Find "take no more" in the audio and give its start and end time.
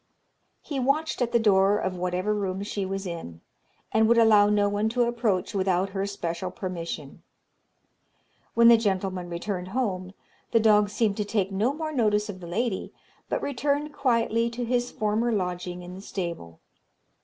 11.25-11.91